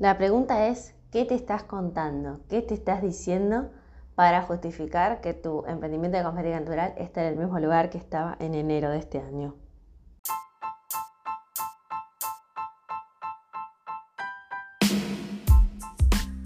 [0.00, 2.40] La pregunta es, ¿qué te estás contando?
[2.48, 3.70] ¿Qué te estás diciendo
[4.14, 8.34] para justificar que tu emprendimiento de cosmética natural está en el mismo lugar que estaba
[8.40, 9.56] en enero de este año?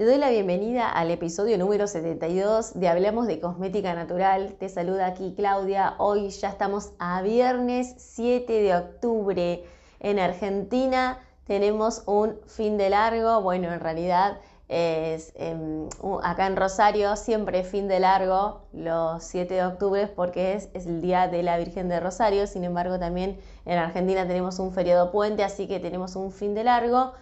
[0.00, 4.54] Te doy la bienvenida al episodio número 72 de Hablamos de Cosmética Natural.
[4.58, 5.96] Te saluda aquí Claudia.
[5.98, 9.62] Hoy ya estamos a viernes 7 de octubre.
[9.98, 13.42] En Argentina tenemos un fin de largo.
[13.42, 15.90] Bueno, en realidad es em,
[16.22, 21.28] acá en Rosario siempre fin de largo los 7 de octubre porque es, el día
[21.28, 22.46] de la Virgen de Rosario.
[22.46, 26.64] Sin embargo, también en Argentina tenemos un feriado puente, así que tenemos un fin de
[26.64, 27.12] largo.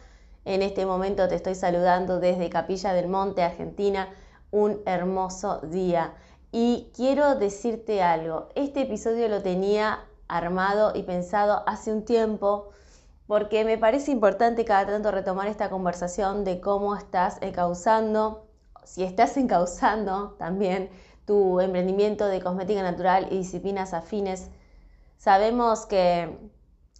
[0.48, 4.08] En este momento te estoy saludando desde Capilla del Monte, Argentina.
[4.50, 6.14] Un hermoso día.
[6.50, 8.48] Y quiero decirte algo.
[8.54, 12.70] Este episodio lo tenía armado y pensado hace un tiempo
[13.26, 18.46] porque me parece importante cada tanto retomar esta conversación de cómo estás encauzando,
[18.84, 20.88] si estás encauzando también
[21.26, 24.48] tu emprendimiento de cosmética natural y disciplinas afines.
[25.18, 26.38] Sabemos que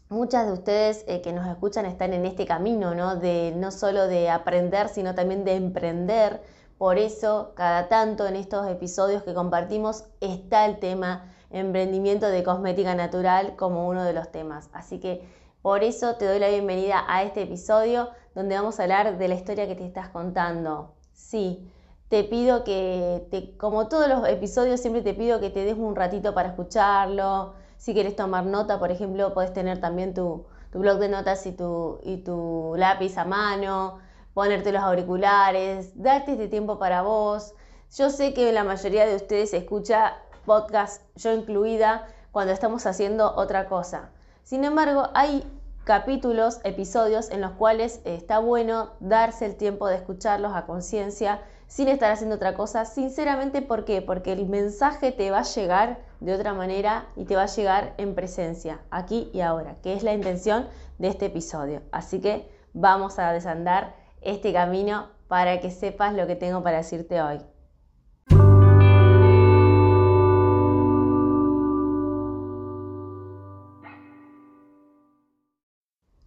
[0.09, 3.17] muchas de ustedes eh, que nos escuchan están en este camino, ¿no?
[3.17, 6.42] De no solo de aprender, sino también de emprender.
[6.78, 12.95] Por eso, cada tanto en estos episodios que compartimos está el tema emprendimiento de cosmética
[12.95, 14.69] natural como uno de los temas.
[14.73, 15.27] Así que
[15.62, 19.34] por eso te doy la bienvenida a este episodio donde vamos a hablar de la
[19.34, 20.95] historia que te estás contando.
[21.12, 21.69] Sí,
[22.09, 26.33] te pido que, como todos los episodios, siempre te pido que te des un ratito
[26.34, 31.47] para escucharlo, si quieres tomar nota, por ejemplo, puedes tener también tu, blog de notas
[31.47, 34.00] y tu, y tu lápiz a mano,
[34.34, 37.55] ponerte los auriculares, darte este tiempo para vos.
[37.97, 43.69] Yo sé que la mayoría de ustedes escucha podcast, yo incluida, cuando estamos haciendo otra
[43.69, 44.11] cosa.
[44.43, 45.44] Sin embargo, hay
[45.84, 51.89] capítulos, episodios en los cuales está bueno darse el tiempo de escucharlos a conciencia sin
[51.89, 52.84] estar haciendo otra cosa.
[52.84, 54.03] Sinceramente, ¿por qué?
[54.03, 57.95] Porque el mensaje te va a llegar de otra manera y te va a llegar
[57.99, 60.67] en presencia, aquí y ahora, que es la intención
[60.99, 61.83] de este episodio.
[61.93, 67.23] Así que vamos a desandar este camino para que sepas lo que tengo para decirte
[67.23, 67.41] hoy.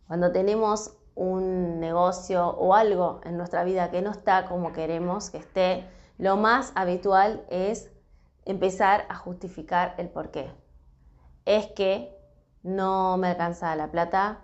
[0.07, 5.85] Cuando tenemos un o algo en nuestra vida que no está como queremos que esté,
[6.17, 7.91] lo más habitual es
[8.45, 10.51] empezar a justificar el por qué.
[11.45, 12.15] Es que
[12.63, 14.41] no me alcanza la plata,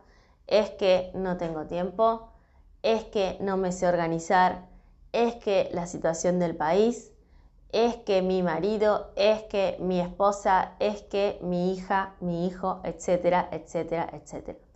[0.47, 2.31] es que no tengo tiempo,
[2.83, 4.67] es que no me sé organizar,
[5.11, 7.11] es que la situación del país,
[7.71, 13.49] es que mi marido, es que mi esposa, es que mi hija, mi hijo, etcétera,
[13.51, 14.66] etcétera, etcétera.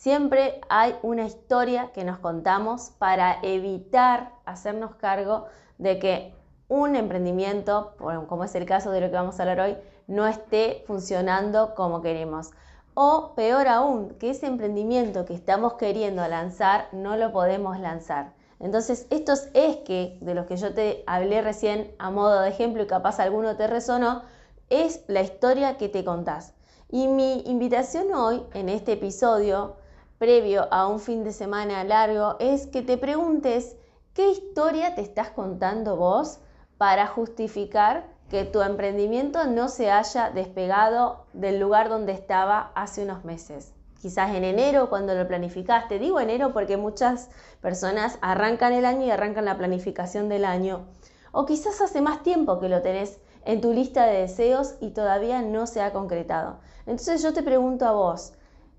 [0.00, 5.46] Siempre hay una historia que nos contamos para evitar hacernos cargo
[5.78, 6.34] de que
[6.68, 7.96] un emprendimiento,
[8.28, 9.76] como es el caso de lo que vamos a hablar hoy,
[10.06, 12.52] no esté funcionando como queremos.
[12.94, 18.34] O peor aún, que ese emprendimiento que estamos queriendo lanzar no lo podemos lanzar.
[18.60, 22.84] Entonces, estos es que, de los que yo te hablé recién a modo de ejemplo
[22.84, 24.22] y capaz alguno te resonó,
[24.70, 26.54] es la historia que te contás.
[26.88, 29.74] Y mi invitación hoy, en este episodio,
[30.18, 33.76] previo a un fin de semana largo es que te preguntes
[34.14, 36.40] qué historia te estás contando vos
[36.76, 43.24] para justificar que tu emprendimiento no se haya despegado del lugar donde estaba hace unos
[43.24, 43.72] meses.
[44.00, 45.98] Quizás en enero cuando lo planificaste.
[45.98, 47.30] Digo enero porque muchas
[47.60, 50.86] personas arrancan el año y arrancan la planificación del año.
[51.32, 55.42] O quizás hace más tiempo que lo tenés en tu lista de deseos y todavía
[55.42, 56.58] no se ha concretado.
[56.86, 58.34] Entonces yo te pregunto a vos,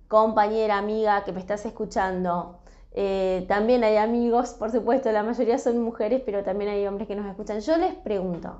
[0.09, 2.59] compañera, amiga que me estás escuchando.
[2.91, 7.15] Eh, también hay amigos, por supuesto, la mayoría son mujeres, pero también hay hombres que
[7.15, 7.61] nos escuchan.
[7.61, 8.57] Yo les pregunto,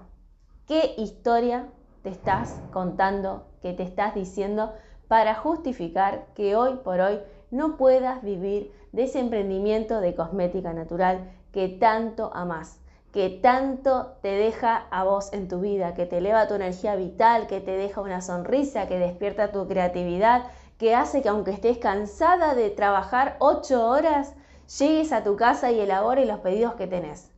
[0.68, 1.68] ¿qué historia
[2.04, 4.72] te estás contando, que te estás diciendo
[5.08, 7.20] para justificar que hoy por hoy
[7.50, 12.80] no puedas vivir de ese emprendimiento de cosmética natural que tanto amas,
[13.12, 17.48] que tanto te deja a vos en tu vida, que te eleva tu energía vital,
[17.48, 20.44] que te deja una sonrisa, que despierta tu creatividad,
[20.80, 24.34] que hace que aunque estés cansada de trabajar ocho horas,
[24.80, 27.32] llegues a tu casa y elabores los pedidos que tenés.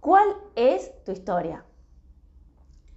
[0.00, 1.64] ¿Cuál es tu historia?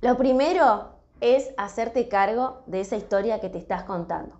[0.02, 0.90] Lo primero
[1.22, 4.36] es hacerte cargo de esa historia que te estás contando.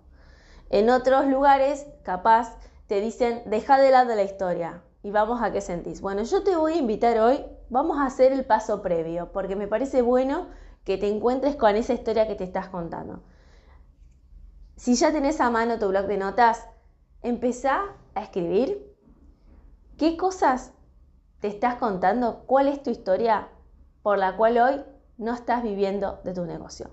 [0.68, 2.56] En otros lugares, capaz,
[2.88, 6.00] te dicen, deja de lado la historia y vamos a qué sentís.
[6.00, 9.68] Bueno, yo te voy a invitar hoy, vamos a hacer el paso previo, porque me
[9.68, 10.48] parece bueno
[10.82, 13.22] que te encuentres con esa historia que te estás contando.
[14.76, 16.68] Si ya tenés a mano tu blog de notas,
[17.22, 17.82] empezá
[18.14, 18.94] a escribir
[19.96, 20.72] qué cosas
[21.40, 23.48] te estás contando, cuál es tu historia
[24.02, 24.84] por la cual hoy
[25.16, 26.90] no estás viviendo de tu negocio.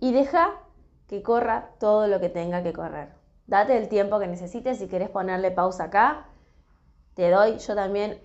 [0.00, 0.52] Y deja
[1.06, 3.14] que corra todo lo que tenga que correr.
[3.46, 4.78] Date el tiempo que necesites.
[4.78, 6.26] Si querés ponerle pausa acá,
[7.14, 8.20] te doy yo también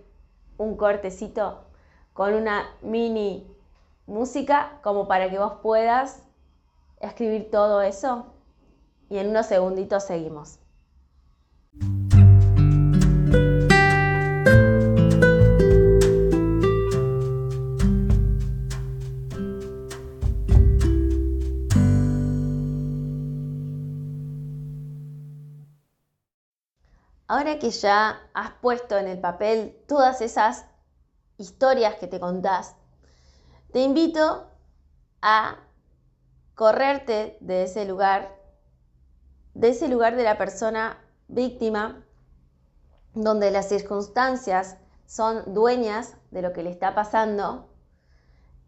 [0.57, 1.63] un cortecito
[2.11, 3.49] con una mini
[4.05, 6.21] música como para que vos puedas
[6.99, 8.32] escribir todo eso.
[9.09, 10.59] Y en unos segunditos seguimos.
[27.33, 30.65] Ahora que ya has puesto en el papel todas esas
[31.39, 32.75] historias que te contás,
[33.71, 34.47] te invito
[35.19, 35.57] a
[36.53, 38.35] correrte de ese lugar,
[39.63, 40.97] de ese lugar de la persona
[41.29, 42.03] víctima,
[43.13, 44.75] donde las circunstancias
[45.05, 47.69] son dueñas de lo que le está pasando,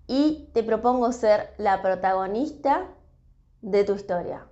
[0.07, 2.88] y te propongo ser la protagonista
[3.62, 4.47] de tu historia.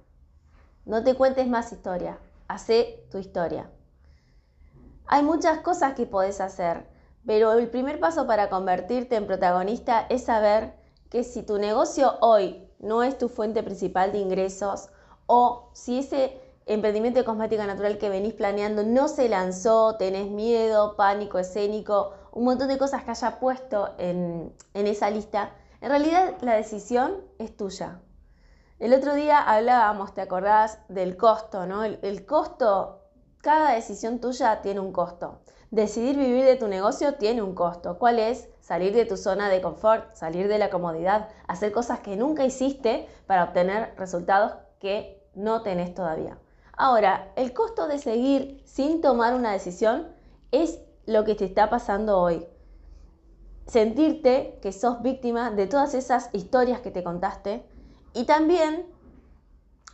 [0.84, 2.20] No te cuentes más historia,
[2.50, 3.72] hace tu historia.
[5.06, 6.90] Hay muchas cosas que podés hacer,
[7.26, 10.74] pero el primer paso para convertirte en protagonista es saber
[11.10, 14.90] que si tu negocio hoy no es tu fuente principal de ingresos
[15.26, 20.96] o si ese emprendimiento de cosmética natural que venís planeando no se lanzó, tenés miedo,
[20.96, 26.56] pánico escénico, un montón de cosas que haya puesto en, esa lista, en realidad la
[26.56, 28.00] decisión es tuya.
[28.80, 30.80] El otro día hablábamos, ¿te acordás?
[30.90, 31.84] Del costo, ¿no?
[31.84, 33.04] el costo
[33.44, 35.42] cada decisión tuya tiene un costo.
[35.70, 38.00] Decidir vivir de tu negocio tiene un costo.
[38.00, 38.48] ¿Cuál es?
[38.62, 43.06] Salir de tu zona de confort, salir de la comodidad, hacer cosas que nunca hiciste
[43.28, 46.38] para obtener resultados que no tenés todavía.
[46.76, 50.10] Ahora, el costo de seguir sin tomar una decisión
[50.52, 52.46] es lo que te está pasando hoy.
[53.66, 57.66] Sentirte que sos víctima de todas esas historias que te contaste
[58.14, 58.86] y también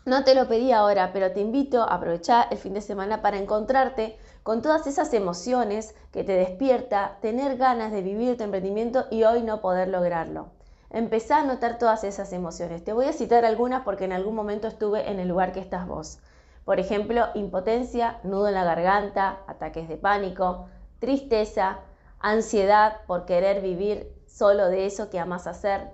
[0.06, 3.38] no te lo pedí ahora, pero te invito a aprovechar el fin de semana para
[3.38, 9.24] encontrarte con todas esas emociones que te despierta tener ganas de vivir tu emprendimiento y
[9.24, 10.59] hoy no poder lograrlo.
[10.92, 12.84] Empezá a notar todas esas emociones.
[12.84, 15.88] Te voy a citar algunas porque en algún momento estuve en el lugar que estás
[15.88, 16.20] vos.
[16.66, 20.68] Por ejemplo, impotencia, nudo en la garganta, ataques de pánico,
[21.00, 21.80] tristeza,
[22.20, 25.92] ansiedad por querer vivir solo de eso que amas hacer,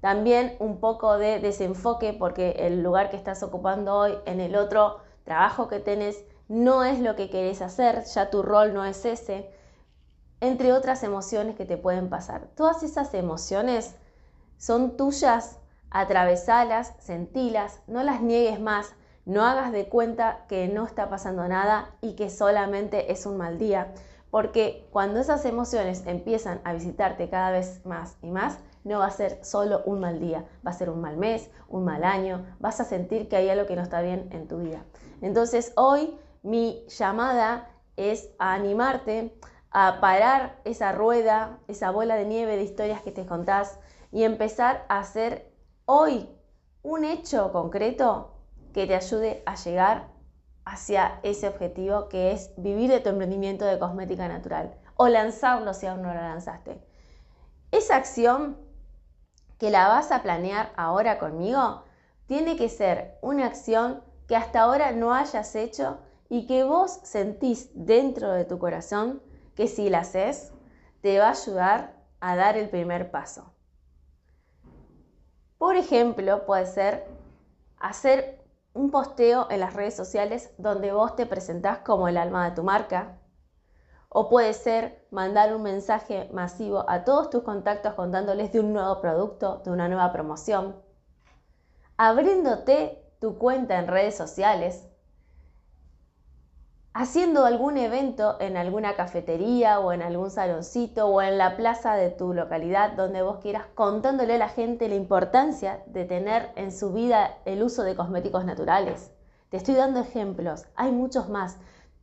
[0.00, 4.98] también un poco de desenfoque porque el lugar que estás ocupando hoy en el otro
[5.24, 9.50] trabajo que tenés no es lo que querés hacer, ya tu rol no es ese,
[10.40, 12.48] entre otras emociones que te pueden pasar.
[12.54, 13.96] Todas esas emociones
[14.58, 15.58] son tuyas,
[15.90, 21.94] atravesalas, sentilas, no las niegues más, no hagas de cuenta que no está pasando nada
[22.00, 23.92] y que solamente es un mal día,
[24.30, 29.10] porque cuando esas emociones empiezan a visitarte cada vez más y más, no va a
[29.10, 32.80] ser solo un mal día, va a ser un mal mes, un mal año, vas
[32.80, 34.84] a sentir que hay algo que no está bien en tu vida.
[35.22, 39.34] Entonces hoy mi llamada es a animarte
[39.70, 43.78] a parar esa rueda, esa bola de nieve de historias que te contás
[44.14, 45.52] y empezar a hacer
[45.86, 46.30] hoy
[46.82, 48.36] un hecho concreto
[48.72, 50.08] que te ayude a llegar
[50.64, 55.86] hacia ese objetivo que es vivir de tu emprendimiento de cosmética natural o lanzarlo si
[55.86, 56.80] aún no lo lanzaste.
[57.72, 58.56] Esa acción
[59.58, 61.82] que la vas a planear ahora conmigo,
[62.26, 67.70] tiene que ser una acción que hasta ahora no hayas hecho y que vos sentís
[67.74, 69.20] dentro de tu corazón
[69.56, 70.52] que si la haces,
[71.00, 73.53] te va a ayudar a dar el primer paso.
[75.64, 77.06] Por ejemplo, puede ser
[77.78, 78.38] hacer
[78.74, 82.62] un posteo en las redes sociales donde vos te presentás como el alma de tu
[82.62, 83.18] marca,
[84.10, 89.00] o puede ser mandar un mensaje masivo a todos tus contactos contándoles de un nuevo
[89.00, 90.76] producto, de una nueva promoción.
[91.96, 94.86] Abriéndote tu cuenta en redes sociales.
[96.96, 102.10] Haciendo algún evento en alguna cafetería o en algún saloncito o en la plaza de
[102.10, 106.92] tu localidad donde vos quieras, contándole a la gente la importancia de tener en su
[106.92, 109.10] vida el uso de cosméticos naturales.
[109.48, 111.56] Te estoy dando ejemplos, hay muchos más.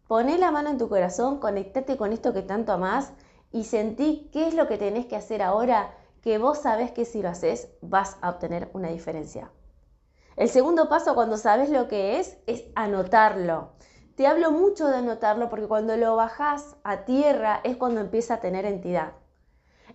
[0.10, 3.14] Poné la mano en tu corazón, conectate con esto que tanto amás
[3.54, 7.22] y sentí qué es lo que tenés que hacer ahora que vos sabés que si
[7.22, 9.52] lo haces vas a obtener una diferencia.
[10.36, 13.70] El segundo paso cuando sabes lo que es es anotarlo.
[14.22, 18.40] Te hablo mucho de anotarlo porque cuando lo bajas a tierra es cuando empieza a
[18.40, 19.14] tener entidad.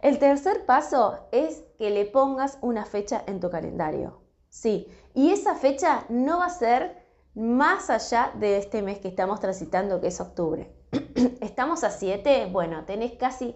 [0.03, 4.21] El tercer paso es que le pongas una fecha en tu calendario.
[4.49, 7.07] Sí, y esa fecha no va a ser
[7.37, 10.75] más allá de este mes que estamos transitando, que es octubre.
[11.41, 13.55] Estamos a 7, bueno, tenés casi,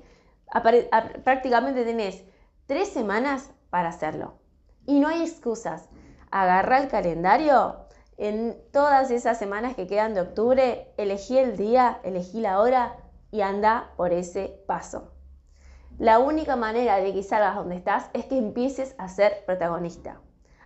[1.24, 2.22] prácticamente tenés
[2.66, 4.34] tres semanas para hacerlo.
[4.86, 5.88] Y no hay excusas.
[6.30, 7.79] Agarra el calendario,
[8.20, 12.96] en todas esas semanas que quedan de octubre, elegí el día, elegí la hora
[13.30, 15.14] y anda por ese paso.
[15.98, 20.20] La única manera de que salgas donde estás es que empieces a ser protagonista.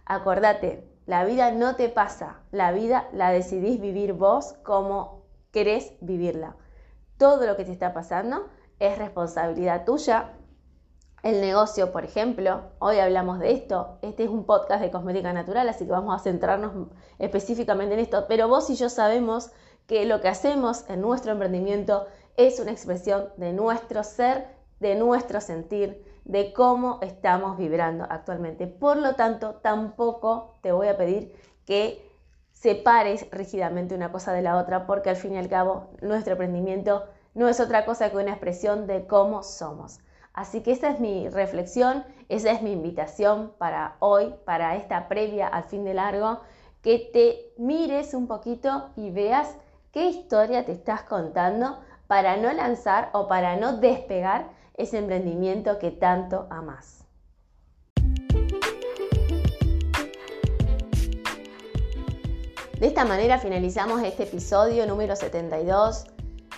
[0.04, 6.56] Acordate, la vida no te pasa, la vida la decidís vivir vos como querés vivirla.
[7.18, 8.48] Todo lo que te está pasando
[8.80, 10.32] es responsabilidad tuya.
[11.24, 13.96] El negocio, por ejemplo, hoy hablamos de esto.
[14.02, 16.88] Este es un podcast de cosmética natural, así que vamos a centrarnos
[17.18, 18.26] específicamente en esto.
[18.28, 19.50] Pero vos y yo sabemos
[19.86, 24.48] que lo que hacemos en nuestro emprendimiento es una expresión de nuestro ser
[24.80, 28.66] de nuestro sentir, de cómo estamos vibrando actualmente.
[28.66, 31.32] Por lo tanto, tampoco te voy a pedir
[31.64, 32.06] que
[32.52, 37.04] separes rígidamente una cosa de la otra, porque al fin y al cabo nuestro emprendimiento
[37.32, 40.00] no es otra cosa que una expresión de cómo somos.
[40.34, 45.46] Así que esa es mi reflexión, esa es mi invitación para hoy, para esta previa
[45.46, 46.40] al fin de largo,
[46.82, 49.56] que te mires un poquito y veas
[49.92, 55.92] qué historia te estás contando para no lanzar o para no despegar ese emprendimiento que
[55.92, 57.06] tanto amas.
[62.80, 66.06] De esta manera finalizamos este episodio número 72.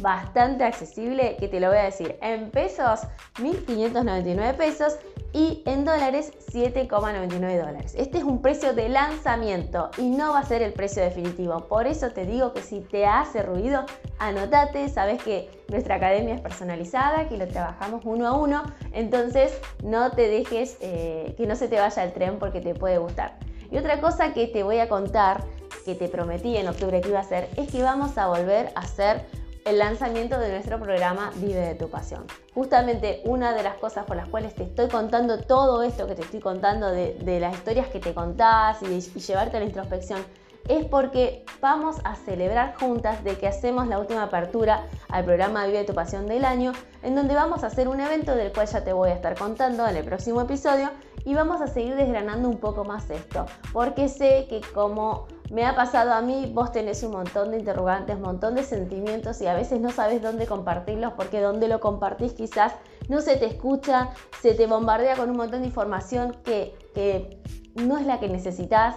[0.00, 3.02] bastante accesible que te lo voy a decir en pesos
[3.36, 4.96] 1.599 pesos
[5.32, 7.94] y en dólares 7,99 dólares.
[7.96, 11.68] Este es un precio de lanzamiento y no va a ser el precio definitivo.
[11.68, 13.86] Por eso te digo que si te hace ruido,
[14.18, 20.10] anotate, sabes que nuestra academia es personalizada, que lo trabajamos uno a uno, entonces no
[20.10, 23.38] te dejes eh, que no se te vaya el tren porque te puede gustar.
[23.70, 25.44] Y otra cosa que te voy a contar
[25.84, 28.80] que te prometí en octubre que iba a hacer es que vamos a volver a
[28.80, 29.24] hacer
[29.64, 32.26] el lanzamiento de nuestro programa Vive de tu pasión.
[32.54, 36.22] Justamente una de las cosas por las cuales te estoy contando todo esto que te
[36.22, 40.24] estoy contando de, las historias que te contás y, llevarte a la introspección
[40.68, 45.84] es porque vamos a celebrar juntas de que hacemos la última apertura al programa Vive
[45.84, 46.72] tu Pasión del año,
[47.02, 49.86] en donde vamos a hacer un evento del cual ya te voy a estar contando
[49.86, 50.90] en el próximo episodio
[51.24, 55.74] y vamos a seguir desgranando un poco más esto, porque sé que como me ha
[55.74, 59.54] pasado a mí, vos tenés un montón de interrogantes, un montón de sentimientos y a
[59.54, 62.72] veces no sabes dónde compartirlos porque donde lo compartís quizás
[63.08, 64.10] no se te escucha,
[64.40, 67.42] se te bombardea con un montón de información que, que
[67.74, 68.96] no es la que necesitas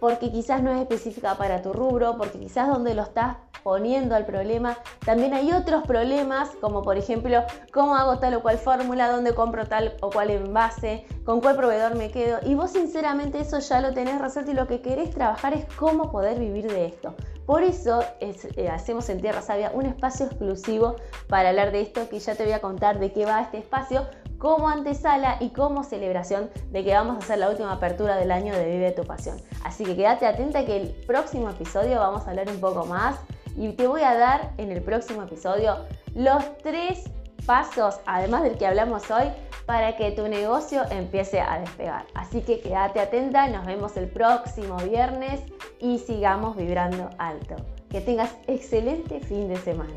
[0.00, 4.26] porque quizás no es específica para tu rubro, porque quizás donde lo estás poniendo al
[4.26, 4.76] problema.
[5.04, 9.66] También hay otros problemas, como por ejemplo, cómo hago tal o cual fórmula, dónde compro
[9.66, 12.38] tal o cual envase, con cuál proveedor me quedo.
[12.44, 16.10] Y vos sinceramente eso ya lo tenés resuelto y lo que querés trabajar es cómo
[16.10, 17.14] poder vivir de esto.
[17.46, 20.96] Por eso eh, hacemos en Tierra Sabia un espacio exclusivo
[21.28, 24.06] para hablar de esto, que ya te voy a contar de qué va este espacio,
[24.38, 28.54] como antesala y como celebración de que vamos a hacer la última apertura del año
[28.54, 29.36] de Vive tu Pasión.
[29.64, 33.16] Así que quédate atenta que el próximo episodio vamos a hablar un poco más
[33.56, 35.76] y te voy a dar en el próximo episodio
[36.14, 37.04] los tres
[37.46, 39.24] pasos, además del que hablamos hoy,
[39.66, 42.04] para que tu negocio empiece a despegar.
[42.14, 45.40] Así que quédate atenta, nos vemos el próximo viernes
[45.78, 47.56] y sigamos vibrando alto.
[47.88, 49.94] Que tengas excelente fin de semana.